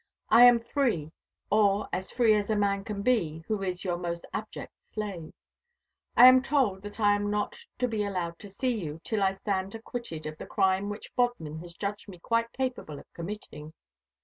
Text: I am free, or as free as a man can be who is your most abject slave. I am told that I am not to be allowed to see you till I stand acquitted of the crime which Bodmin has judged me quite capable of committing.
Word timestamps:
I 0.29 0.45
am 0.45 0.59
free, 0.59 1.11
or 1.51 1.87
as 1.93 2.09
free 2.09 2.33
as 2.33 2.49
a 2.49 2.55
man 2.55 2.83
can 2.83 3.03
be 3.03 3.43
who 3.47 3.61
is 3.61 3.83
your 3.83 3.99
most 3.99 4.25
abject 4.33 4.73
slave. 4.95 5.31
I 6.17 6.25
am 6.25 6.41
told 6.41 6.81
that 6.81 6.99
I 6.99 7.13
am 7.13 7.29
not 7.29 7.59
to 7.77 7.87
be 7.87 8.03
allowed 8.03 8.39
to 8.39 8.49
see 8.49 8.73
you 8.83 8.99
till 9.03 9.21
I 9.21 9.33
stand 9.33 9.75
acquitted 9.75 10.25
of 10.25 10.39
the 10.39 10.47
crime 10.47 10.89
which 10.89 11.15
Bodmin 11.15 11.59
has 11.59 11.75
judged 11.75 12.07
me 12.09 12.17
quite 12.17 12.51
capable 12.51 12.97
of 12.97 13.13
committing. 13.13 13.73